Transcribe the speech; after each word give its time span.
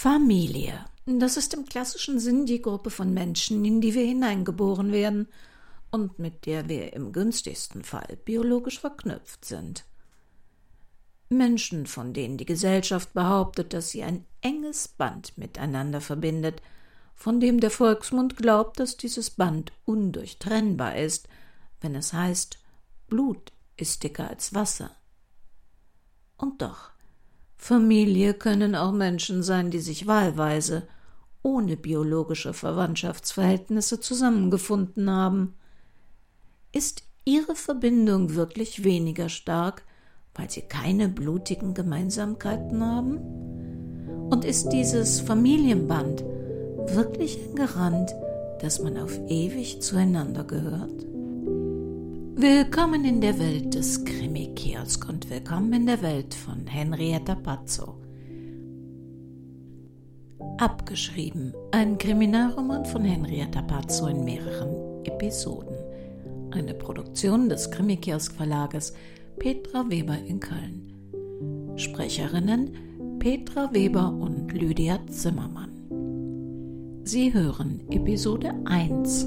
Familie. 0.00 0.84
Das 1.06 1.36
ist 1.36 1.54
im 1.54 1.64
klassischen 1.64 2.20
Sinn 2.20 2.46
die 2.46 2.62
Gruppe 2.62 2.88
von 2.88 3.12
Menschen, 3.12 3.64
in 3.64 3.80
die 3.80 3.94
wir 3.94 4.04
hineingeboren 4.04 4.92
werden 4.92 5.26
und 5.90 6.20
mit 6.20 6.46
der 6.46 6.68
wir 6.68 6.92
im 6.92 7.10
günstigsten 7.10 7.82
Fall 7.82 8.16
biologisch 8.24 8.78
verknüpft 8.78 9.44
sind. 9.44 9.84
Menschen, 11.30 11.88
von 11.88 12.14
denen 12.14 12.38
die 12.38 12.46
Gesellschaft 12.46 13.12
behauptet, 13.12 13.72
dass 13.72 13.90
sie 13.90 14.04
ein 14.04 14.24
enges 14.40 14.86
Band 14.86 15.36
miteinander 15.36 16.00
verbindet, 16.00 16.62
von 17.16 17.40
dem 17.40 17.58
der 17.58 17.72
Volksmund 17.72 18.36
glaubt, 18.36 18.78
dass 18.78 18.98
dieses 18.98 19.30
Band 19.30 19.72
undurchtrennbar 19.84 20.94
ist, 20.94 21.28
wenn 21.80 21.96
es 21.96 22.12
heißt, 22.12 22.60
Blut 23.08 23.50
ist 23.76 24.04
dicker 24.04 24.30
als 24.30 24.54
Wasser. 24.54 24.92
Und 26.36 26.62
doch, 26.62 26.92
Familie 27.58 28.34
können 28.34 28.74
auch 28.74 28.92
Menschen 28.92 29.42
sein, 29.42 29.70
die 29.70 29.80
sich 29.80 30.06
wahlweise, 30.06 30.84
ohne 31.42 31.76
biologische 31.76 32.54
Verwandtschaftsverhältnisse 32.54 34.00
zusammengefunden 34.00 35.10
haben. 35.10 35.54
Ist 36.72 37.02
ihre 37.24 37.56
Verbindung 37.56 38.34
wirklich 38.34 38.84
weniger 38.84 39.28
stark, 39.28 39.82
weil 40.34 40.48
sie 40.48 40.62
keine 40.62 41.08
blutigen 41.08 41.74
Gemeinsamkeiten 41.74 42.82
haben? 42.82 43.18
Und 44.30 44.44
ist 44.44 44.70
dieses 44.70 45.20
Familienband 45.20 46.24
wirklich 46.94 47.38
ein 47.44 47.56
Garant, 47.56 48.14
dass 48.60 48.80
man 48.80 48.96
auf 48.96 49.18
ewig 49.28 49.82
zueinander 49.82 50.44
gehört? 50.44 51.17
Willkommen 52.40 53.04
in 53.04 53.20
der 53.20 53.36
Welt 53.40 53.74
des 53.74 54.04
Krimi-Kiosk 54.04 55.08
und 55.08 55.28
willkommen 55.28 55.72
in 55.72 55.86
der 55.86 56.00
Welt 56.02 56.32
von 56.32 56.68
Henrietta 56.68 57.34
Pazzo. 57.34 57.96
Abgeschrieben, 60.58 61.52
ein 61.72 61.98
Kriminalroman 61.98 62.84
von 62.84 63.02
Henrietta 63.02 63.60
Pazzo 63.62 64.06
in 64.06 64.22
mehreren 64.24 65.04
Episoden. 65.04 65.74
Eine 66.52 66.74
Produktion 66.74 67.48
des 67.48 67.72
Krimi-Kiosk 67.72 68.36
Verlages 68.36 68.94
Petra 69.40 69.90
Weber 69.90 70.18
in 70.24 70.38
Köln. 70.38 71.74
Sprecherinnen 71.74 73.18
Petra 73.18 73.74
Weber 73.74 74.12
und 74.12 74.52
Lydia 74.52 75.00
Zimmermann. 75.08 75.72
Sie 77.02 77.34
hören 77.34 77.80
Episode 77.90 78.54
1. 78.64 79.26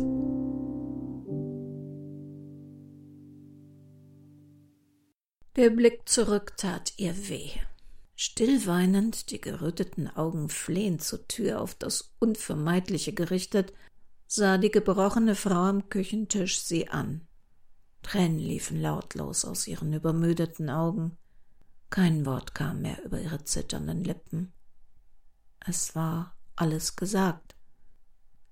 Der 5.57 5.69
Blick 5.69 6.07
zurück 6.07 6.53
tat 6.55 6.93
ihr 6.95 7.27
weh. 7.27 7.49
Stillweinend, 8.15 9.31
die 9.31 9.41
geröteten 9.41 10.07
Augen 10.07 10.47
flehend 10.47 11.03
zur 11.03 11.27
Tür 11.27 11.59
auf 11.59 11.75
das 11.75 12.13
Unvermeidliche 12.19 13.11
gerichtet, 13.11 13.73
sah 14.27 14.57
die 14.57 14.71
gebrochene 14.71 15.35
Frau 15.35 15.63
am 15.63 15.89
Küchentisch 15.89 16.61
sie 16.61 16.87
an. 16.87 17.27
Tränen 18.01 18.39
liefen 18.39 18.81
lautlos 18.81 19.43
aus 19.43 19.67
ihren 19.67 19.91
übermüdeten 19.91 20.69
Augen. 20.69 21.17
Kein 21.89 22.25
Wort 22.25 22.55
kam 22.55 22.83
mehr 22.83 23.03
über 23.03 23.19
ihre 23.19 23.43
zitternden 23.43 24.05
Lippen. 24.05 24.53
Es 25.59 25.95
war 25.95 26.37
alles 26.55 26.95
gesagt. 26.95 27.55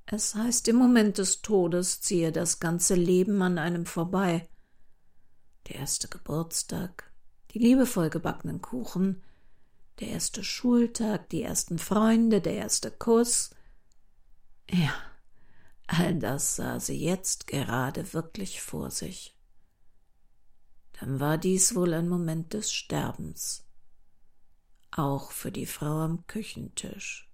Es 0.06 0.36
heißt, 0.36 0.68
im 0.68 0.76
Moment 0.76 1.18
des 1.18 1.42
Todes 1.42 2.02
ziehe 2.02 2.34
das 2.34 2.60
ganze 2.60 2.96
Leben 2.96 3.42
an 3.42 3.58
einem 3.58 3.86
vorbei 3.86 4.50
der 5.70 5.78
erste 5.78 6.08
Geburtstag, 6.08 7.12
die 7.52 7.60
liebevoll 7.60 8.10
gebackenen 8.10 8.62
Kuchen, 8.62 9.22
der 10.00 10.10
erste 10.10 10.44
Schultag, 10.44 11.30
die 11.30 11.44
ersten 11.44 11.78
Freunde, 11.78 12.42
der 12.42 12.56
erste 12.56 12.92
Kuss. 12.92 13.52
Ja, 14.70 14.94
all 15.88 16.16
das 16.16 16.56
sah 16.56 16.80
sie 16.80 17.04
jetzt 17.04 17.48
gerade 17.48 18.14
wirklich 18.14 18.62
vor 18.62 18.92
sich. 18.92 19.36
Dann 21.00 21.20
war 21.20 21.38
dies 21.38 21.76
wohl 21.76 21.94
ein 21.94 22.10
Moment 22.10 22.54
des 22.54 22.72
Sterbens, 22.72 23.66
auch 24.92 25.32
für 25.32 25.52
die 25.52 25.66
Frau 25.66 26.00
am 26.00 26.26
Küchentisch. 26.28 27.30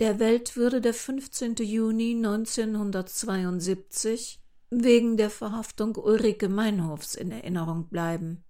Der 0.00 0.18
Welt 0.18 0.56
würde 0.56 0.80
der 0.80 0.94
15. 0.94 1.56
Juni 1.56 2.14
1972 2.16 4.43
wegen 4.82 5.16
der 5.16 5.30
Verhaftung 5.30 5.94
Ulrike 5.94 6.48
Meinhofs 6.48 7.14
in 7.14 7.30
Erinnerung 7.30 7.88
bleiben. 7.88 8.42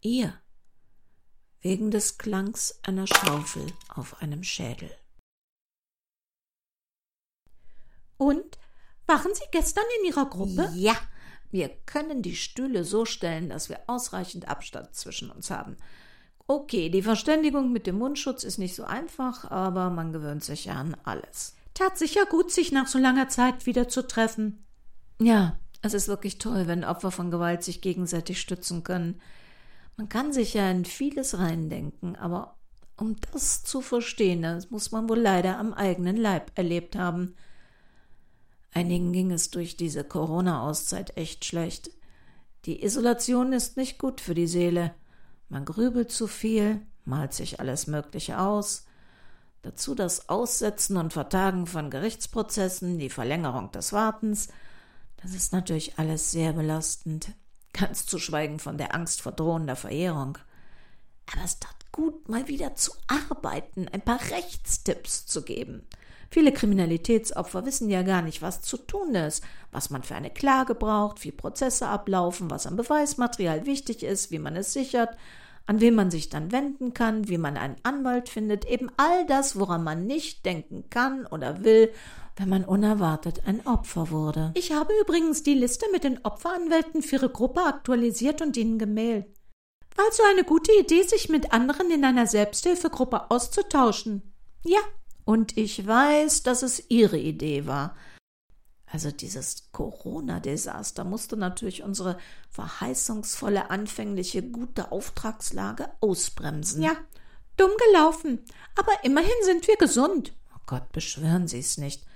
Ihr 0.00 0.34
wegen 1.62 1.90
des 1.90 2.18
Klangs 2.18 2.80
einer 2.82 3.06
Schaufel 3.06 3.66
auf 3.88 4.20
einem 4.22 4.42
Schädel. 4.42 4.90
Und 8.16 8.58
waren 9.06 9.34
Sie 9.34 9.44
gestern 9.50 9.84
in 10.00 10.08
Ihrer 10.08 10.26
Gruppe? 10.26 10.70
Ja, 10.74 10.96
wir 11.50 11.68
können 11.86 12.22
die 12.22 12.36
Stühle 12.36 12.84
so 12.84 13.04
stellen, 13.04 13.48
dass 13.48 13.68
wir 13.68 13.80
ausreichend 13.86 14.48
Abstand 14.48 14.94
zwischen 14.94 15.30
uns 15.30 15.50
haben. 15.50 15.76
Okay, 16.46 16.88
die 16.90 17.02
Verständigung 17.02 17.72
mit 17.72 17.86
dem 17.86 17.98
Mundschutz 17.98 18.44
ist 18.44 18.58
nicht 18.58 18.74
so 18.74 18.84
einfach, 18.84 19.50
aber 19.50 19.90
man 19.90 20.12
gewöhnt 20.12 20.44
sich 20.44 20.66
ja 20.66 20.74
an 20.74 20.96
alles. 21.04 21.54
Tat 21.74 21.96
sicher 21.96 22.26
gut, 22.26 22.50
sich 22.50 22.72
nach 22.72 22.86
so 22.86 22.98
langer 22.98 23.28
Zeit 23.28 23.66
wieder 23.66 23.88
zu 23.88 24.06
treffen. 24.06 24.66
Ja, 25.20 25.58
es 25.82 25.92
ist 25.92 26.08
wirklich 26.08 26.38
toll, 26.38 26.66
wenn 26.66 26.82
Opfer 26.82 27.10
von 27.10 27.30
Gewalt 27.30 27.62
sich 27.62 27.82
gegenseitig 27.82 28.40
stützen 28.40 28.82
können. 28.84 29.20
Man 29.98 30.08
kann 30.08 30.32
sich 30.32 30.54
ja 30.54 30.70
in 30.70 30.86
vieles 30.86 31.38
reindenken, 31.38 32.16
aber 32.16 32.56
um 32.96 33.16
das 33.32 33.62
zu 33.62 33.82
verstehen, 33.82 34.40
das 34.42 34.70
muss 34.70 34.92
man 34.92 35.10
wohl 35.10 35.18
leider 35.18 35.58
am 35.58 35.74
eigenen 35.74 36.16
Leib 36.16 36.52
erlebt 36.54 36.96
haben. 36.96 37.34
Einigen 38.72 39.12
ging 39.12 39.30
es 39.30 39.50
durch 39.50 39.76
diese 39.76 40.04
Corona-Auszeit 40.04 41.16
echt 41.18 41.44
schlecht. 41.44 41.90
Die 42.64 42.82
Isolation 42.82 43.52
ist 43.52 43.76
nicht 43.76 43.98
gut 43.98 44.22
für 44.22 44.34
die 44.34 44.46
Seele. 44.46 44.94
Man 45.50 45.66
grübelt 45.66 46.10
zu 46.10 46.28
viel, 46.28 46.80
malt 47.04 47.34
sich 47.34 47.60
alles 47.60 47.86
Mögliche 47.86 48.38
aus. 48.38 48.86
Dazu 49.60 49.94
das 49.94 50.30
Aussetzen 50.30 50.96
und 50.96 51.12
Vertagen 51.12 51.66
von 51.66 51.90
Gerichtsprozessen, 51.90 52.98
die 52.98 53.10
Verlängerung 53.10 53.70
des 53.70 53.92
Wartens– 53.92 54.48
das 55.22 55.34
ist 55.34 55.52
natürlich 55.52 55.98
alles 55.98 56.30
sehr 56.30 56.52
belastend, 56.52 57.32
ganz 57.72 58.06
zu 58.06 58.18
schweigen 58.18 58.58
von 58.58 58.78
der 58.78 58.94
Angst 58.94 59.22
vor 59.22 59.32
drohender 59.32 59.76
Verehrung. 59.76 60.38
Aber 61.32 61.44
es 61.44 61.58
tat 61.58 61.76
gut, 61.92 62.28
mal 62.28 62.48
wieder 62.48 62.74
zu 62.74 62.92
arbeiten, 63.06 63.88
ein 63.88 64.00
paar 64.00 64.20
Rechtstipps 64.30 65.26
zu 65.26 65.42
geben. 65.42 65.86
Viele 66.32 66.52
Kriminalitätsopfer 66.52 67.66
wissen 67.66 67.90
ja 67.90 68.02
gar 68.02 68.22
nicht, 68.22 68.40
was 68.40 68.62
zu 68.62 68.76
tun 68.76 69.16
ist, 69.16 69.42
was 69.72 69.90
man 69.90 70.04
für 70.04 70.14
eine 70.14 70.30
Klage 70.30 70.76
braucht, 70.76 71.24
wie 71.24 71.32
Prozesse 71.32 71.88
ablaufen, 71.88 72.50
was 72.50 72.66
an 72.66 72.76
Beweismaterial 72.76 73.66
wichtig 73.66 74.04
ist, 74.04 74.30
wie 74.30 74.38
man 74.38 74.54
es 74.54 74.72
sichert, 74.72 75.16
an 75.66 75.80
wen 75.80 75.94
man 75.94 76.10
sich 76.10 76.28
dann 76.28 76.52
wenden 76.52 76.94
kann, 76.94 77.28
wie 77.28 77.38
man 77.38 77.56
einen 77.56 77.76
Anwalt 77.82 78.28
findet, 78.28 78.64
eben 78.64 78.90
all 78.96 79.26
das, 79.26 79.58
woran 79.58 79.82
man 79.82 80.06
nicht 80.06 80.44
denken 80.46 80.88
kann 80.88 81.26
oder 81.26 81.64
will 81.64 81.92
wenn 82.40 82.48
man 82.48 82.64
unerwartet 82.64 83.42
ein 83.46 83.66
Opfer 83.66 84.10
wurde. 84.10 84.52
Ich 84.54 84.72
habe 84.72 84.94
übrigens 85.02 85.42
die 85.42 85.52
Liste 85.52 85.84
mit 85.92 86.04
den 86.04 86.24
Opferanwälten 86.24 87.02
für 87.02 87.16
Ihre 87.16 87.28
Gruppe 87.28 87.60
aktualisiert 87.62 88.40
und 88.40 88.56
Ihnen 88.56 88.78
gemailt. 88.78 89.26
War 89.94 90.06
also 90.06 90.22
eine 90.30 90.44
gute 90.44 90.72
Idee, 90.72 91.02
sich 91.02 91.28
mit 91.28 91.52
anderen 91.52 91.90
in 91.90 92.02
einer 92.02 92.26
Selbsthilfegruppe 92.26 93.30
auszutauschen. 93.30 94.32
Ja, 94.64 94.78
und 95.26 95.58
ich 95.58 95.86
weiß, 95.86 96.42
dass 96.42 96.62
es 96.62 96.88
Ihre 96.88 97.18
Idee 97.18 97.66
war. 97.66 97.94
Also 98.86 99.10
dieses 99.10 99.70
Corona-Desaster 99.72 101.04
musste 101.04 101.36
natürlich 101.36 101.82
unsere 101.82 102.16
verheißungsvolle 102.48 103.68
anfängliche 103.70 104.42
gute 104.42 104.92
Auftragslage 104.92 105.90
ausbremsen. 106.00 106.82
Ja, 106.82 106.96
dumm 107.58 107.70
gelaufen. 107.88 108.38
Aber 108.76 108.92
immerhin 109.04 109.28
sind 109.44 109.68
wir 109.68 109.76
gesund. 109.76 110.32
Oh 110.54 110.60
Gott, 110.64 110.90
beschwören 110.92 111.46
Sie 111.46 111.58
es 111.58 111.76
nicht. 111.76 112.06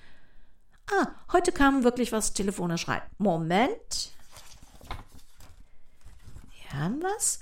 Ah, 0.91 1.09
heute 1.33 1.53
kam 1.53 1.85
wirklich 1.85 2.13
was 2.13 2.35
telefonisch 2.35 2.89
rein. 2.89 3.03
Moment. 3.19 4.13
Wir 6.53 6.79
haben 6.79 7.03
was. 7.03 7.41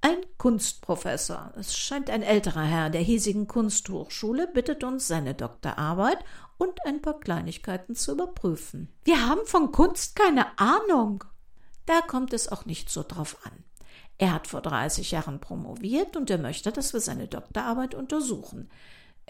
Ein 0.00 0.18
Kunstprofessor, 0.38 1.52
es 1.56 1.76
scheint 1.76 2.08
ein 2.08 2.22
älterer 2.22 2.62
Herr 2.62 2.88
der 2.88 3.00
hiesigen 3.00 3.48
Kunsthochschule, 3.48 4.46
bittet 4.46 4.84
uns, 4.84 5.08
seine 5.08 5.34
Doktorarbeit 5.34 6.24
und 6.56 6.86
ein 6.86 7.02
paar 7.02 7.18
Kleinigkeiten 7.18 7.96
zu 7.96 8.12
überprüfen. 8.12 8.92
Wir 9.02 9.26
haben 9.26 9.44
von 9.44 9.72
Kunst 9.72 10.14
keine 10.14 10.56
Ahnung. 10.56 11.24
Da 11.84 12.00
kommt 12.00 12.32
es 12.32 12.46
auch 12.46 12.64
nicht 12.64 12.90
so 12.90 13.02
drauf 13.02 13.38
an. 13.44 13.64
Er 14.18 14.32
hat 14.32 14.46
vor 14.46 14.62
30 14.62 15.10
Jahren 15.10 15.40
promoviert 15.40 16.16
und 16.16 16.30
er 16.30 16.38
möchte, 16.38 16.70
dass 16.70 16.92
wir 16.92 17.00
seine 17.00 17.26
Doktorarbeit 17.26 17.94
untersuchen. 17.96 18.70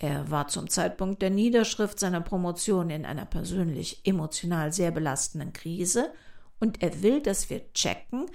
Er 0.01 0.31
war 0.31 0.47
zum 0.47 0.71
Zeitpunkt 0.71 1.23
der 1.23 1.31
Niederschrift 1.31 1.99
seiner 1.99 2.21
Promotion 2.21 2.89
in 2.89 3.05
einer 3.05 3.25
persönlich 3.25 4.01
emotional 4.05 4.73
sehr 4.73 4.93
belastenden 4.93 5.53
Krise 5.53 6.13
und 6.61 6.81
er 6.85 7.03
will, 7.03 7.21
dass 7.21 7.51
wir 7.51 7.73
checken, 7.73 8.27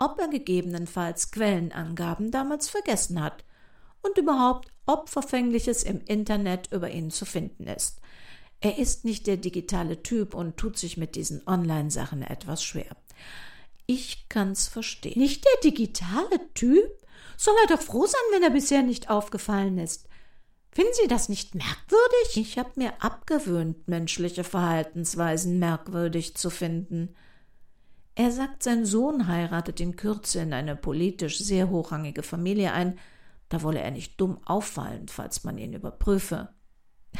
ob 0.00 0.18
er 0.18 0.26
gegebenenfalls 0.26 1.30
Quellenangaben 1.30 2.32
damals 2.32 2.68
vergessen 2.68 3.22
hat 3.22 3.44
und 4.02 4.18
überhaupt, 4.18 4.72
Opferfängliches 4.86 5.84
im 5.84 6.00
Internet 6.06 6.72
über 6.72 6.90
ihn 6.90 7.12
zu 7.12 7.24
finden 7.24 7.68
ist. 7.68 8.00
Er 8.60 8.78
ist 8.78 9.04
nicht 9.04 9.28
der 9.28 9.36
digitale 9.36 10.02
Typ 10.02 10.34
und 10.34 10.56
tut 10.56 10.76
sich 10.76 10.96
mit 10.96 11.14
diesen 11.14 11.46
Online-Sachen 11.46 12.22
etwas 12.22 12.64
schwer. 12.64 12.96
Ich 13.86 14.28
kann's 14.28 14.66
verstehen. 14.66 15.20
Nicht 15.20 15.44
der 15.44 15.70
digitale 15.70 16.52
Typ? 16.54 16.90
Soll 17.36 17.54
er 17.62 17.76
doch 17.76 17.82
froh 17.82 18.06
sein, 18.06 18.20
wenn 18.32 18.42
er 18.42 18.50
bisher 18.50 18.82
nicht 18.82 19.08
aufgefallen 19.08 19.78
ist. 19.78 20.08
Finden 20.74 20.92
Sie 20.94 21.08
das 21.08 21.28
nicht 21.28 21.54
merkwürdig? 21.54 22.36
Ich 22.36 22.58
habe 22.58 22.70
mir 22.76 22.94
abgewöhnt, 23.02 23.88
menschliche 23.88 24.42
Verhaltensweisen 24.42 25.58
merkwürdig 25.58 26.34
zu 26.34 26.48
finden. 26.48 27.14
Er 28.14 28.30
sagt, 28.30 28.62
sein 28.62 28.86
Sohn 28.86 29.26
heiratet 29.28 29.80
in 29.80 29.96
Kürze 29.96 30.40
in 30.40 30.54
eine 30.54 30.74
politisch 30.74 31.38
sehr 31.38 31.68
hochrangige 31.68 32.22
Familie 32.22 32.72
ein, 32.72 32.98
da 33.50 33.62
wolle 33.62 33.80
er 33.80 33.90
nicht 33.90 34.18
dumm 34.18 34.40
auffallen, 34.46 35.08
falls 35.08 35.44
man 35.44 35.58
ihn 35.58 35.74
überprüfe. 35.74 36.48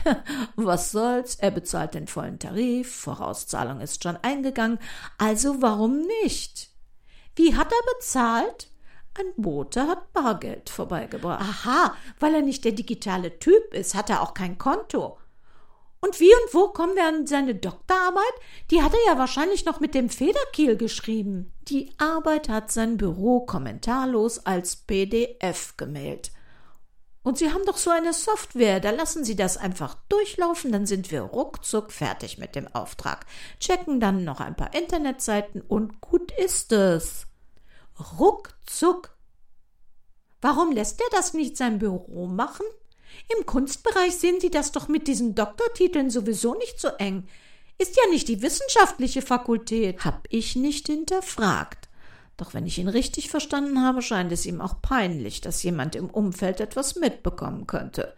Was 0.56 0.90
soll's, 0.90 1.34
er 1.34 1.50
bezahlt 1.50 1.92
den 1.92 2.06
vollen 2.06 2.38
Tarif, 2.38 2.94
Vorauszahlung 2.94 3.80
ist 3.80 4.02
schon 4.02 4.16
eingegangen, 4.16 4.78
also 5.18 5.60
warum 5.60 6.00
nicht? 6.22 6.70
Wie 7.36 7.54
hat 7.54 7.70
er 7.70 7.94
bezahlt? 7.96 8.71
Ein 9.14 9.32
Bote 9.36 9.86
hat 9.86 10.12
Bargeld 10.12 10.70
vorbeigebracht. 10.70 11.42
Aha, 11.42 11.94
weil 12.18 12.34
er 12.34 12.42
nicht 12.42 12.64
der 12.64 12.72
digitale 12.72 13.38
Typ 13.38 13.74
ist, 13.74 13.94
hat 13.94 14.08
er 14.08 14.22
auch 14.22 14.32
kein 14.32 14.56
Konto. 14.56 15.18
Und 16.00 16.18
wie 16.18 16.34
und 16.34 16.54
wo 16.54 16.68
kommen 16.68 16.96
wir 16.96 17.06
an 17.06 17.26
seine 17.26 17.54
Doktorarbeit? 17.54 18.24
Die 18.70 18.82
hat 18.82 18.92
er 18.92 19.12
ja 19.12 19.18
wahrscheinlich 19.18 19.64
noch 19.64 19.78
mit 19.78 19.94
dem 19.94 20.08
Federkiel 20.08 20.76
geschrieben. 20.76 21.52
Die 21.68 21.92
Arbeit 21.98 22.48
hat 22.48 22.72
sein 22.72 22.96
Büro 22.96 23.40
kommentarlos 23.40 24.44
als 24.44 24.74
PDF 24.74 25.76
gemailt. 25.76 26.32
Und 27.22 27.38
Sie 27.38 27.52
haben 27.52 27.64
doch 27.66 27.76
so 27.76 27.90
eine 27.90 28.12
Software, 28.12 28.80
da 28.80 28.90
lassen 28.90 29.24
Sie 29.24 29.36
das 29.36 29.56
einfach 29.56 29.94
durchlaufen, 30.08 30.72
dann 30.72 30.86
sind 30.86 31.12
wir 31.12 31.22
ruckzuck 31.22 31.92
fertig 31.92 32.36
mit 32.38 32.56
dem 32.56 32.66
Auftrag, 32.74 33.26
checken 33.60 34.00
dann 34.00 34.24
noch 34.24 34.40
ein 34.40 34.56
paar 34.56 34.74
Internetseiten 34.74 35.60
und 35.60 36.00
gut 36.00 36.32
ist 36.32 36.72
es. 36.72 37.28
Ruckzuck. 38.18 39.16
Warum 40.40 40.72
lässt 40.72 41.00
er 41.00 41.06
das 41.12 41.34
nicht 41.34 41.56
sein 41.56 41.78
Büro 41.78 42.26
machen? 42.26 42.66
Im 43.36 43.46
Kunstbereich 43.46 44.16
sehen 44.16 44.40
Sie 44.40 44.50
das 44.50 44.72
doch 44.72 44.88
mit 44.88 45.06
diesen 45.06 45.34
Doktortiteln 45.34 46.10
sowieso 46.10 46.54
nicht 46.54 46.80
so 46.80 46.88
eng. 46.88 47.28
Ist 47.78 47.96
ja 47.96 48.10
nicht 48.10 48.28
die 48.28 48.42
wissenschaftliche 48.42 49.22
Fakultät. 49.22 50.04
Hab 50.04 50.26
ich 50.30 50.56
nicht 50.56 50.86
hinterfragt. 50.86 51.88
Doch 52.36 52.54
wenn 52.54 52.66
ich 52.66 52.78
ihn 52.78 52.88
richtig 52.88 53.30
verstanden 53.30 53.82
habe, 53.82 54.02
scheint 54.02 54.32
es 54.32 54.46
ihm 54.46 54.60
auch 54.60 54.80
peinlich, 54.82 55.40
dass 55.40 55.62
jemand 55.62 55.94
im 55.94 56.10
Umfeld 56.10 56.60
etwas 56.60 56.96
mitbekommen 56.96 57.66
könnte. 57.66 58.14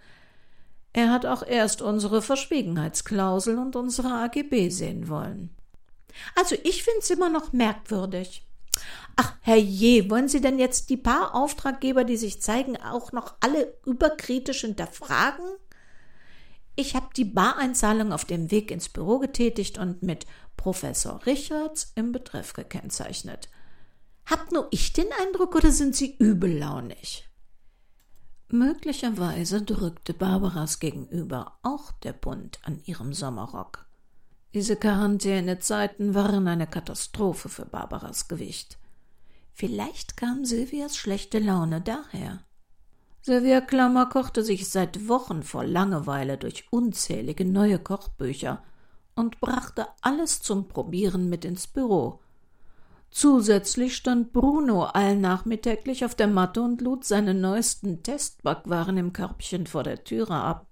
Er 0.92 1.10
hat 1.10 1.26
auch 1.26 1.42
erst 1.44 1.82
unsere 1.82 2.22
Verschwiegenheitsklausel 2.22 3.58
und 3.58 3.74
unsere 3.74 4.12
AGB 4.12 4.68
sehen 4.70 5.08
wollen. 5.08 5.54
Also 6.36 6.56
ich 6.62 6.84
find's 6.84 7.10
immer 7.10 7.28
noch 7.28 7.52
merkwürdig. 7.52 8.46
Ach, 9.16 9.34
herrje, 9.40 10.10
wollen 10.10 10.28
Sie 10.28 10.40
denn 10.40 10.58
jetzt 10.58 10.90
die 10.90 10.96
paar 10.96 11.34
Auftraggeber, 11.34 12.04
die 12.04 12.16
sich 12.16 12.42
zeigen, 12.42 12.76
auch 12.76 13.12
noch 13.12 13.34
alle 13.40 13.74
überkritisch 13.86 14.62
hinterfragen? 14.62 15.44
Ich 16.76 16.96
habe 16.96 17.08
die 17.16 17.24
Bareinzahlung 17.24 18.12
auf 18.12 18.24
dem 18.24 18.50
Weg 18.50 18.70
ins 18.70 18.88
Büro 18.88 19.20
getätigt 19.20 19.78
und 19.78 20.02
mit 20.02 20.26
Professor 20.56 21.24
Richards 21.24 21.92
im 21.94 22.10
Betreff 22.10 22.52
gekennzeichnet. 22.52 23.48
Habt 24.26 24.50
nur 24.52 24.66
ich 24.70 24.92
den 24.92 25.06
Eindruck 25.22 25.54
oder 25.54 25.70
sind 25.70 25.94
Sie 25.94 26.16
übellaunig? 26.16 27.28
Möglicherweise 28.48 29.62
drückte 29.62 30.14
Barbaras 30.14 30.80
gegenüber 30.80 31.58
auch 31.62 31.92
der 31.92 32.12
Bund 32.12 32.58
an 32.62 32.80
ihrem 32.84 33.12
Sommerrock. 33.12 33.86
Diese 34.54 34.76
Quarantänezeiten 34.76 36.14
waren 36.14 36.48
eine 36.48 36.66
Katastrophe 36.66 37.48
für 37.48 37.66
Barbaras 37.66 38.28
Gewicht. 38.28 38.78
Vielleicht 39.52 40.16
kam 40.16 40.44
Silvias 40.44 40.96
schlechte 40.96 41.38
Laune 41.38 41.80
daher. 41.80 42.44
Silvia 43.20 43.60
Klammer 43.60 44.06
kochte 44.06 44.42
sich 44.42 44.68
seit 44.68 45.08
Wochen 45.08 45.42
vor 45.42 45.64
Langeweile 45.64 46.38
durch 46.38 46.66
unzählige 46.70 47.44
neue 47.44 47.78
Kochbücher 47.78 48.62
und 49.14 49.40
brachte 49.40 49.86
alles 50.00 50.40
zum 50.40 50.68
Probieren 50.68 51.28
mit 51.28 51.44
ins 51.44 51.66
Büro, 51.66 52.20
Zusätzlich 53.14 53.94
stand 53.94 54.32
Bruno 54.32 54.86
allnachmittäglich 54.86 56.04
auf 56.04 56.16
der 56.16 56.26
Matte 56.26 56.60
und 56.62 56.80
lud 56.80 57.04
seine 57.04 57.32
neuesten 57.32 58.02
Testbackwaren 58.02 58.96
im 58.96 59.12
Körbchen 59.12 59.68
vor 59.68 59.84
der 59.84 60.02
Türe 60.02 60.34
ab. 60.34 60.66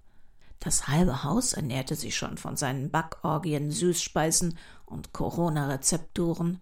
Das 0.63 0.87
halbe 0.87 1.23
Haus 1.23 1.53
ernährte 1.53 1.95
sich 1.95 2.15
schon 2.15 2.37
von 2.37 2.55
seinen 2.55 2.89
Backorgien, 2.89 3.69
Süßspeisen 3.69 4.57
und 4.85 5.11
Corona-Rezepturen. 5.11 6.61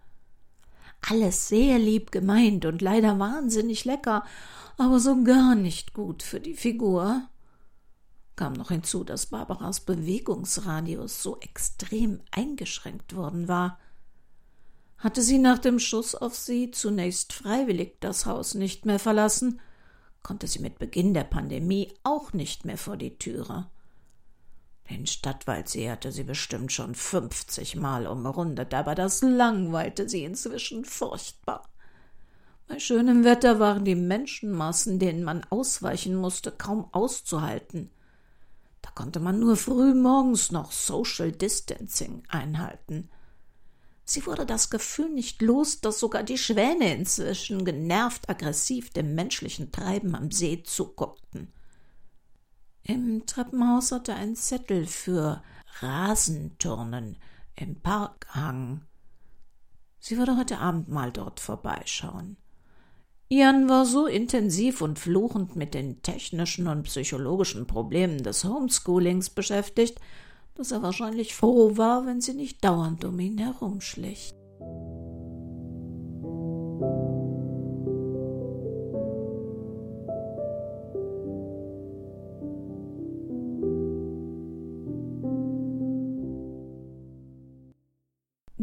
Alles 1.08 1.48
sehr 1.48 1.78
lieb 1.78 2.12
gemeint 2.12 2.66
und 2.66 2.82
leider 2.82 3.20
wahnsinnig 3.20 3.86
lecker, 3.86 4.24
aber 4.78 5.00
so 5.00 5.24
gar 5.24 5.56
nicht 5.56 5.94
gut 5.94 6.24
für 6.24 6.40
die 6.40 6.56
Figur. 6.56 7.22
Kam 8.36 8.54
noch 8.54 8.70
hinzu, 8.70 9.04
dass 9.04 9.28
Barbaras 9.28 9.82
Bewegungsradius 9.82 11.22
so 11.22 11.40
extrem 11.40 12.22
eingeschränkt 12.32 13.16
worden 13.16 13.48
war– 13.48 13.78
hatte 15.02 15.24
sie 15.24 15.40
nach 15.40 15.58
dem 15.58 15.80
Schuss 15.80 16.14
auf 16.14 16.36
sie 16.36 16.70
zunächst 16.70 17.34
freiwillig 17.34 18.00
das 18.02 18.28
Haus 18.28 18.54
nicht 18.54 18.86
mehr 18.86 19.00
verlassen, 19.00 19.60
konnte 20.22 20.46
sie 20.46 20.60
mit 20.60 20.78
Beginn 20.78 21.16
der 21.16 21.24
Pandemie 21.24 21.92
auch 22.04 22.34
nicht 22.34 22.66
mehr 22.66 22.78
vor 22.78 22.98
die 22.98 23.18
Türe. 23.18 23.68
Den 24.92 25.08
Stadtwaldsee 25.08 25.90
hatte 25.90 26.12
sie 26.12 26.26
bestimmt 26.26 26.74
schon 26.74 26.96
fünfzig 26.96 27.78
Mal 27.78 28.08
umrundet, 28.08 28.74
aber 28.74 28.94
das 28.94 29.22
langweilte 29.22 30.10
sie 30.10 30.26
inzwischen 30.26 30.84
furchtbar. 30.84 31.70
Bei 32.68 32.78
schönem 32.78 33.24
Wetter 33.24 33.58
waren 33.60 33.86
die 33.86 33.96
Menschenmassen, 33.96 35.00
denen 35.00 35.24
man 35.24 35.46
ausweichen 35.50 36.16
musste, 36.16 36.52
kaum 36.52 36.94
auszuhalten. 36.94 37.90
Da 38.82 38.90
konnte 38.92 39.22
man 39.22 39.40
nur 39.40 39.56
früh 39.56 39.94
morgens 39.94 40.52
noch 40.52 40.74
Social 40.74 41.32
Distancing 41.32 42.24
einhalten. 42.28 43.10
Sie 44.04 44.26
wurde 44.26 44.46
das 44.46 44.70
Gefühl 44.70 45.10
nicht 45.10 45.42
los, 45.42 45.80
dass 45.80 46.02
sogar 46.02 46.24
die 46.24 46.38
Schwäne 46.38 46.94
inzwischen 46.96 47.64
genervt 47.64 48.30
aggressiv 48.30 48.90
dem 48.90 49.16
menschlichen 49.16 49.72
Treiben 49.72 50.16
am 50.16 50.32
See 50.32 50.64
zuguckten. 50.64 51.54
Im 52.84 53.26
Treppenhaus 53.26 53.92
hatte 53.92 54.14
ein 54.14 54.36
Zettel 54.36 54.86
für 54.86 55.44
Rasenturnen 55.80 57.18
im 57.56 57.76
Park 57.76 58.28
hang. 58.30 58.82
Sie 60.00 60.18
würde 60.18 60.36
heute 60.36 60.58
Abend 60.58 60.90
mal 60.90 61.12
dort 61.12 61.40
vorbeischauen. 61.40 62.38
Jan 63.30 63.70
war 63.70 63.86
so 63.86 64.08
intensiv 64.08 64.82
und 64.82 65.00
fluchend 65.00 65.56
mit 65.56 65.74
den 65.74 66.02
technischen 66.02 66.68
und 66.68 66.84
psychologischen 66.84 67.66
Problemen 67.66 68.24
des 68.24 68.44
Homeschoolings 68.44 69.30
beschäftigt, 69.30 70.02
dass 70.56 70.72
er 70.72 70.82
wahrscheinlich 70.82 71.34
froh 71.34 71.78
war, 71.78 72.06
wenn 72.06 72.20
sie 72.20 72.34
nicht 72.34 72.64
dauernd 72.66 73.06
um 73.06 73.20
ihn 73.20 73.38
herumschlich. 73.38 74.34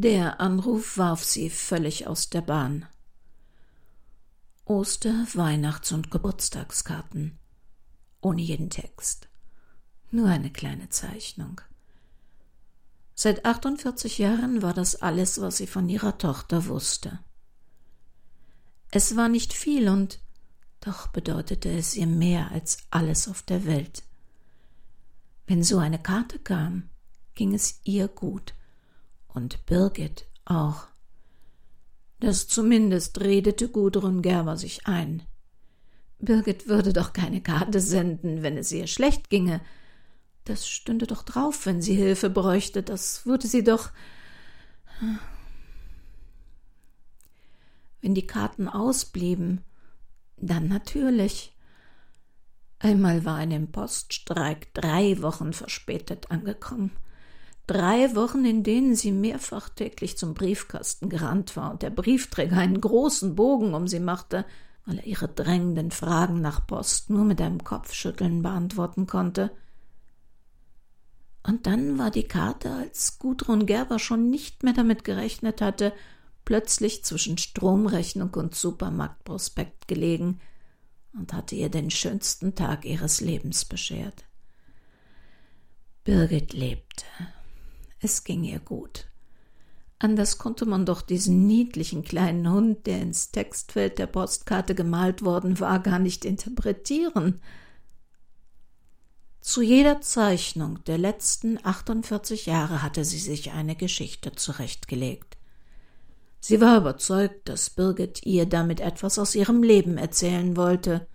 Der 0.01 0.41
Anruf 0.41 0.97
warf 0.97 1.25
sie 1.25 1.51
völlig 1.51 2.07
aus 2.07 2.31
der 2.31 2.41
Bahn. 2.41 2.87
Oster-, 4.65 5.27
Weihnachts- 5.35 5.91
und 5.91 6.13
Geburtstagskarten. 6.13 7.37
Ohne 8.21 8.41
jeden 8.41 8.71
Text. 8.71 9.27
Nur 10.13 10.29
eine 10.29 10.53
kleine 10.53 10.89
Zeichnung. 10.89 11.61
Seit 13.17 13.45
48 13.45 14.19
Jahren 14.19 14.63
war 14.63 14.73
das 14.73 15.03
alles, 15.03 15.41
was 15.41 15.57
sie 15.57 15.67
von 15.67 15.89
ihrer 15.89 16.17
Tochter 16.17 16.67
wusste. 16.67 17.19
Es 18.93 19.17
war 19.17 19.29
nicht 19.29 19.53
viel 19.53 19.89
und 19.89 20.21
doch 20.79 21.09
bedeutete 21.09 21.71
es 21.71 21.97
ihr 21.97 22.07
mehr 22.07 22.53
als 22.53 22.87
alles 22.91 23.27
auf 23.27 23.43
der 23.43 23.67
Welt. 23.67 24.05
Wenn 25.49 25.65
so 25.65 25.79
eine 25.79 25.99
Karte 25.99 26.39
kam, 26.39 26.89
ging 27.35 27.53
es 27.53 27.81
ihr 27.83 28.07
gut 28.07 28.55
und 29.39 29.65
Birgit 29.67 30.27
auch. 30.45 30.89
Das 32.19 32.49
zumindest 32.49 33.21
redete 33.21 33.69
Gudrun 33.69 34.21
Gerber 34.21 34.57
sich 34.57 34.89
ein. 34.89 35.23
Birgit 36.19 36.67
würde 36.67 36.93
doch 36.93 37.13
keine 37.13 37.41
Karte 37.41 37.81
senden, 37.81 38.43
wenn 38.43 38.57
es 38.57 38.73
ihr 38.73 38.89
schlecht 38.89 39.31
ginge, 39.31 39.61
das 40.45 40.69
stünde 40.69 41.07
doch 41.07 41.23
drauf, 41.23 41.67
wenn 41.67 41.81
sie 41.81 41.95
Hilfe 41.95 42.31
bräuchte. 42.31 42.83
Das 42.83 43.27
würde 43.27 43.47
sie 43.47 43.63
doch. 43.63 43.91
Wenn 48.01 48.15
die 48.15 48.27
Karten 48.27 48.67
ausblieben, 48.67 49.63
dann 50.37 50.67
natürlich. 50.67 51.55
Einmal 52.81 53.25
war 53.25 53.37
ein 53.37 53.71
Poststreik 53.71 54.75
drei 54.75 55.23
Wochen 55.23 55.53
verspätet 55.53 56.31
angekommen. 56.31 56.91
Drei 57.69 58.15
Wochen, 58.17 58.47
in 58.47 58.63
denen 58.63 58.97
sie 58.97 59.13
mehrfach 59.13 59.69
täglich 59.69 60.17
zum 60.17 60.33
Briefkasten 60.33 61.11
gerannt 61.11 61.55
war 61.55 61.71
und 61.71 61.83
der 61.83 61.91
Briefträger 61.91 62.57
einen 62.57 62.81
großen 62.81 63.35
Bogen 63.35 63.75
um 63.75 63.87
sie 63.87 64.01
machte, 64.01 64.47
weil 64.87 64.97
er 65.01 65.07
ihre 65.07 65.29
drängenden 65.29 65.91
Fragen 65.91 66.41
nach 66.41 66.67
Post 66.67 67.11
nur 67.11 67.27
mit 67.27 67.43
einem 67.43 67.63
Kopfschütteln 67.63 68.41
beantworten 68.41 69.07
konnte. 69.07 69.51
Und 71.43 71.67
dann 71.67 71.99
war 71.99 72.11
die 72.11 72.23
Karte, 72.23 72.73
als 72.73 73.19
Gudrun 73.19 73.67
Gerber 73.67 73.99
schon 73.99 74.31
nicht 74.31 74.63
mehr 74.63 74.73
damit 74.73 75.05
gerechnet 75.05 75.61
hatte, 75.61 75.93
plötzlich 76.47 77.05
zwischen 77.05 77.37
Stromrechnung 77.37 78.33
und 78.33 78.55
Supermarktprospekt 78.55 79.89
gelegen 79.89 80.41
und 81.13 81.35
hatte 81.35 81.55
ihr 81.55 81.69
den 81.69 81.91
schönsten 81.91 82.55
Tag 82.55 82.87
ihres 82.87 83.21
Lebens 83.21 83.67
beschert. 83.67 84.25
Birgit 86.05 86.55
lebte 86.55 87.05
es 88.01 88.25
ging 88.25 88.45
ihr 88.45 88.61
gut. 88.61 89.07
Anders 89.99 90.39
konnte 90.39 90.65
man 90.65 90.87
doch 90.87 91.03
diesen 91.03 91.47
niedlichen 91.47 92.05
kleinen 92.05 92.51
Hund, 92.51 92.87
der 92.87 93.01
ins 93.01 93.33
Textfeld 93.33 93.99
der 93.99 94.07
Postkarte 94.07 94.75
gemalt 94.77 95.23
worden 95.23 95.59
war, 95.59 95.81
gar 95.81 95.99
nicht 95.99 96.25
interpretieren. 96.25 97.41
Zu 99.41 99.63
jeder 99.63 100.01
Zeichnung 100.01 100.85
der 100.85 100.99
letzten 100.99 101.59
48 101.65 102.47
Jahre 102.47 102.83
hatte 102.83 103.05
sie 103.05 103.19
sich 103.19 103.53
eine 103.53 103.75
Geschichte 103.75 104.33
zurechtgelegt. 104.33 105.37
Sie 106.41 106.61
war 106.61 106.79
überzeugt, 106.79 107.49
dass 107.49 107.71
Birgit 107.71 108.25
ihr 108.25 108.47
damit 108.47 108.81
etwas 108.81 109.19
aus 109.19 109.35
ihrem 109.35 109.63
Leben 109.63 109.99
erzählen 109.99 110.57
wollte. 110.57 111.09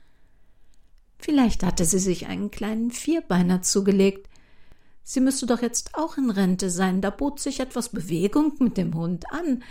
Vielleicht 1.17 1.63
hatte 1.63 1.85
sie 1.85 1.99
sich 1.99 2.27
einen 2.27 2.51
kleinen 2.51 2.91
Vierbeiner 2.91 3.61
zugelegt, 3.61 4.29
Sie 5.03 5.19
müsste 5.19 5.45
doch 5.45 5.61
jetzt 5.61 5.95
auch 5.95 6.17
in 6.17 6.29
Rente 6.29 6.69
sein, 6.69 7.01
da 7.01 7.09
bot 7.09 7.39
sich 7.39 7.59
etwas 7.59 7.89
Bewegung 7.89 8.55
mit 8.59 8.77
dem 8.77 8.95
Hund 8.95 9.25
an, 9.31 9.63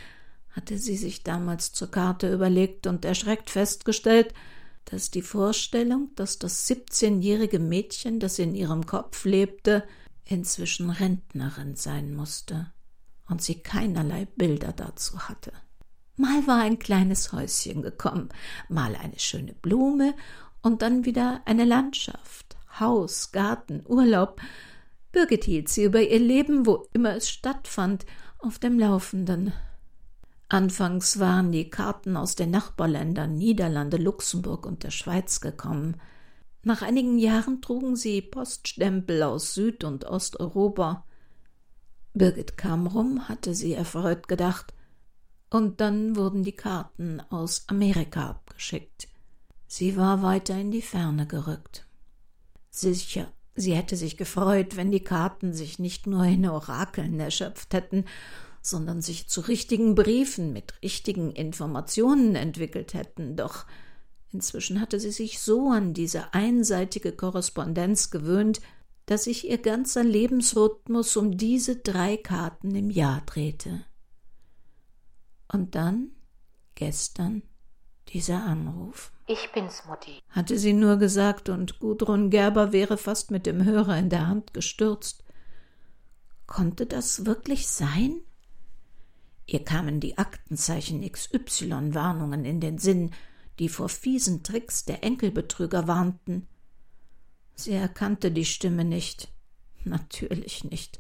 hatte 0.51 0.77
sie 0.77 0.97
sich 0.97 1.23
damals 1.23 1.73
zur 1.73 1.91
Karte 1.91 2.33
überlegt 2.33 2.87
und 2.87 3.05
erschreckt 3.05 3.49
festgestellt, 3.49 4.35
dass 4.85 5.11
die 5.11 5.23
Vorstellung, 5.23 6.11
dass 6.17 6.39
das 6.39 6.67
siebzehnjährige 6.67 7.59
Mädchen, 7.59 8.21
das 8.21 8.39
in 8.39 8.55
ihrem 8.55 8.85
Kopf 8.85 9.25
lebte, 9.25 9.85
inzwischen 10.25 10.91
Rentnerin 10.91 11.77
sein 11.77 12.15
musste 12.15 12.73
und 13.29 13.43
sie 13.43 13.63
keinerlei 13.63 14.27
Bilder 14.37 14.73
dazu 14.73 15.29
hatte. 15.29 15.53
Mal 16.17 16.47
war 16.47 16.59
ein 16.59 16.79
kleines 16.79 17.33
Häuschen 17.33 17.81
gekommen, 17.81 18.29
mal 18.69 18.95
eine 18.95 19.19
schöne 19.19 19.55
Blume 19.55 20.15
und 20.61 20.83
dann 20.83 21.05
wieder 21.05 21.41
eine 21.47 21.65
Landschaft, 21.65 22.57
Haus, 22.79 23.33
Garten, 23.33 23.83
Urlaub, 23.87 24.41
Birgit 25.13 25.45
hielt 25.45 25.69
sie 25.69 25.85
über 25.85 26.01
ihr 26.01 26.19
Leben, 26.19 26.67
wo 26.67 26.89
immer 26.95 27.15
es 27.15 27.29
stattfand, 27.29 28.07
auf 28.39 28.59
dem 28.59 28.79
Laufenden. 28.79 29.53
Anfangs 30.49 31.19
waren 31.19 31.53
die 31.53 31.71
Karten 31.71 32.17
aus 32.17 32.35
den 32.35 32.51
Nachbarländern 32.51 33.37
Niederlande, 33.37 33.99
Luxemburg 33.99 34.67
und 34.67 34.83
der 34.83 34.91
Schweiz 34.91 35.41
gekommen. 35.41 36.01
Nach 36.63 36.83
einigen 36.83 37.19
Jahren 37.19 37.61
trugen 37.61 37.97
sie 37.97 38.23
Poststempel 38.23 39.23
aus 39.23 39.55
Süd- 39.55 39.85
und 39.85 40.05
Osteuropa. 40.05 41.05
Birgit 42.15 42.57
kam 42.57 42.87
rum, 42.87 43.29
hatte 43.29 43.55
sie 43.55 43.75
erfreut 43.75 44.29
gedacht, 44.29 44.73
und 45.51 45.81
dann 45.81 46.17
wurden 46.17 46.43
die 46.43 46.57
Karten 46.57 47.21
aus 47.31 47.65
Amerika 47.69 48.31
abgeschickt. 48.31 49.09
Sie 49.67 49.97
war 49.97 50.23
weiter 50.23 50.59
in 50.59 50.71
die 50.71 50.83
Ferne 50.83 51.27
gerückt. 51.27 51.87
Sicher 52.71 53.33
Sie 53.55 53.75
hätte 53.75 53.97
sich 53.97 54.17
gefreut, 54.17 54.77
wenn 54.77 54.91
die 54.91 55.05
Karten 55.05 55.53
sich 55.53 55.79
nicht 55.79 56.07
nur 56.07 56.25
in 56.25 56.49
Orakeln 56.49 57.21
erschöpft 57.21 57.75
hätten, 57.75 58.07
sondern 58.63 59.03
sich 59.03 59.29
zu 59.29 59.41
richtigen 59.43 59.95
Briefen 59.95 60.53
mit 60.53 60.81
richtigen 60.83 61.33
Informationen 61.33 62.37
entwickelt 62.37 62.95
hätten, 62.95 63.37
doch 63.37 63.67
inzwischen 64.33 64.81
hatte 64.81 65.01
sie 65.01 65.11
sich 65.11 65.41
so 65.41 65.71
an 65.71 65.93
diese 65.93 66.33
einseitige 66.33 67.13
Korrespondenz 67.13 68.11
gewöhnt, 68.11 68.61
dass 69.07 69.25
sich 69.25 69.51
ihr 69.51 69.59
ganzer 69.59 70.05
Lebensrhythmus 70.05 71.17
um 71.17 71.37
diese 71.37 71.77
drei 71.77 72.17
Karten 72.17 72.75
im 72.75 72.89
Jahr 72.89 73.23
drehte. 73.27 73.85
Und 75.53 75.75
dann, 75.75 76.13
gestern, 76.77 77.43
dieser 78.13 78.45
Anruf. 78.45 79.13
Ich 79.27 79.51
bin's, 79.53 79.85
Mutti, 79.87 80.23
hatte 80.31 80.59
sie 80.59 80.73
nur 80.73 80.97
gesagt, 80.97 81.49
und 81.49 81.79
Gudrun 81.79 82.31
Gerber 82.31 82.73
wäre 82.73 82.99
fast 82.99 83.31
mit 83.31 83.47
dem 83.47 83.65
Hörer 83.65 83.97
in 83.99 84.11
der 84.11 84.27
Hand 84.27 84.53
gestürzt. 84.53 85.25
Konnte 86.47 86.87
das 86.87 87.25
wirklich 87.25 87.69
sein? 87.69 88.21
Ihr 89.47 89.65
kamen 89.65 90.01
die 90.01 90.19
Aktenzeichen 90.19 91.01
XY-Warnungen 91.11 92.45
in 92.45 92.61
den 92.61 92.79
Sinn, 92.79 93.13
die 93.59 93.69
vor 93.69 93.89
fiesen 93.89 94.43
Tricks 94.43 94.85
der 94.85 95.05
Enkelbetrüger 95.05 95.87
warnten. 95.89 96.49
Sie 97.55 97.73
erkannte 97.73 98.31
die 98.31 98.45
Stimme 98.45 98.85
nicht. 98.85 99.33
Natürlich 99.85 100.65
nicht 100.65 100.99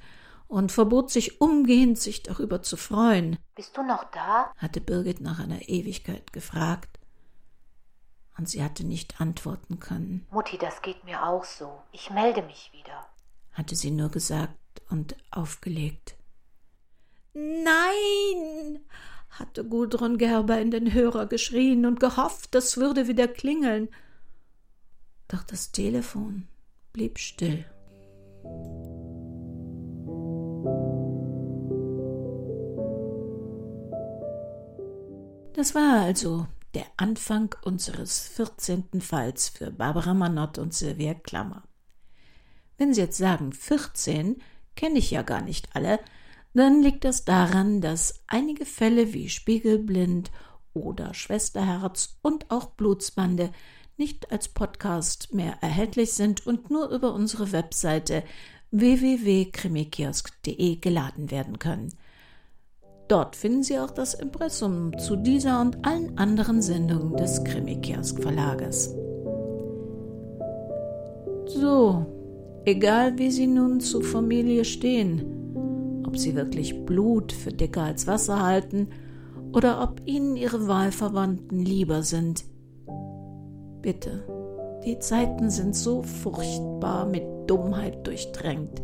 und 0.52 0.70
verbot 0.70 1.10
sich 1.10 1.40
umgehend, 1.40 1.98
sich 1.98 2.22
darüber 2.22 2.60
zu 2.60 2.76
freuen. 2.76 3.38
Bist 3.54 3.74
du 3.74 3.82
noch 3.82 4.04
da? 4.10 4.52
hatte 4.58 4.82
Birgit 4.82 5.22
nach 5.22 5.38
einer 5.38 5.66
Ewigkeit 5.66 6.34
gefragt. 6.34 7.00
Und 8.38 8.48
sie 8.48 8.62
hatte 8.62 8.84
nicht 8.84 9.20
antworten 9.20 9.78
können. 9.78 10.26
Mutti, 10.30 10.58
das 10.58 10.82
geht 10.82 11.04
mir 11.04 11.26
auch 11.26 11.44
so. 11.44 11.82
Ich 11.92 12.10
melde 12.10 12.42
mich 12.42 12.70
wieder, 12.72 13.06
hatte 13.52 13.76
sie 13.76 13.90
nur 13.90 14.08
gesagt 14.08 14.58
und 14.88 15.16
aufgelegt. 15.30 16.16
Nein, 17.34 18.80
hatte 19.30 19.64
Gudrun 19.64 20.18
Gerber 20.18 20.60
in 20.60 20.70
den 20.70 20.92
Hörer 20.92 21.26
geschrien 21.26 21.86
und 21.86 22.00
gehofft, 22.00 22.54
es 22.54 22.76
würde 22.76 23.08
wieder 23.08 23.28
klingeln. 23.28 23.88
Doch 25.28 25.42
das 25.42 25.72
Telefon 25.72 26.48
blieb 26.92 27.18
still. 27.18 27.64
Das 35.54 35.74
war 35.74 36.02
also 36.02 36.46
der 36.74 36.86
Anfang 36.96 37.54
unseres 37.62 38.20
14. 38.20 39.00
Falls 39.00 39.48
für 39.48 39.70
Barbara 39.70 40.14
Manott 40.14 40.58
und 40.58 40.74
Sylvia 40.74 41.14
Klammer. 41.14 41.62
Wenn 42.78 42.94
Sie 42.94 43.00
jetzt 43.00 43.18
sagen 43.18 43.52
14, 43.52 44.42
kenne 44.74 44.98
ich 44.98 45.10
ja 45.10 45.22
gar 45.22 45.42
nicht 45.42 45.74
alle, 45.74 46.00
dann 46.54 46.82
liegt 46.82 47.04
das 47.04 47.24
daran, 47.24 47.80
dass 47.80 48.24
einige 48.26 48.66
Fälle 48.66 49.12
wie 49.12 49.28
Spiegelblind 49.28 50.32
oder 50.74 51.14
Schwesterherz 51.14 52.18
und 52.22 52.50
auch 52.50 52.70
Blutsbande 52.70 53.52
nicht 53.96 54.32
als 54.32 54.48
Podcast 54.48 55.32
mehr 55.32 55.62
erhältlich 55.62 56.14
sind 56.14 56.44
und 56.46 56.70
nur 56.70 56.88
über 56.90 57.14
unsere 57.14 57.52
Webseite 57.52 58.24
www.krimikiosk.de 58.70 60.76
geladen 60.76 61.30
werden 61.30 61.58
können. 61.58 61.94
Dort 63.12 63.36
finden 63.36 63.62
Sie 63.62 63.78
auch 63.78 63.90
das 63.90 64.14
Impressum 64.14 64.96
zu 64.96 65.16
dieser 65.16 65.60
und 65.60 65.84
allen 65.84 66.16
anderen 66.16 66.62
Sendungen 66.62 67.14
des 67.14 67.44
Krimikiosk 67.44 68.22
Verlages. 68.22 68.96
So, 71.44 72.06
egal 72.64 73.18
wie 73.18 73.30
Sie 73.30 73.46
nun 73.46 73.80
zur 73.80 74.02
Familie 74.02 74.64
stehen, 74.64 76.02
ob 76.06 76.16
Sie 76.16 76.34
wirklich 76.34 76.86
Blut 76.86 77.32
für 77.32 77.52
dicker 77.52 77.82
als 77.82 78.06
Wasser 78.06 78.42
halten 78.42 78.88
oder 79.52 79.82
ob 79.82 80.00
Ihnen 80.06 80.34
Ihre 80.36 80.66
Wahlverwandten 80.66 81.58
lieber 81.58 82.02
sind, 82.02 82.44
bitte, 83.82 84.26
die 84.86 84.98
Zeiten 85.00 85.50
sind 85.50 85.76
so 85.76 86.02
furchtbar 86.02 87.04
mit 87.04 87.24
Dummheit 87.46 88.06
durchdrängt. 88.06 88.80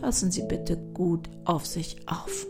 Passen 0.00 0.32
Sie 0.32 0.42
bitte 0.42 0.76
gut 0.92 1.30
auf 1.44 1.64
sich 1.64 1.98
auf. 2.08 2.48